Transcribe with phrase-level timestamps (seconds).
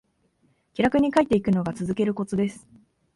[0.73, 2.67] 気楽に書いていくのが続けるコツです